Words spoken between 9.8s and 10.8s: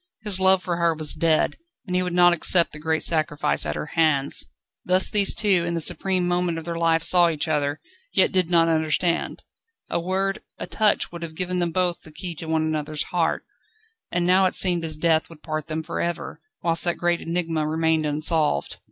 A word, a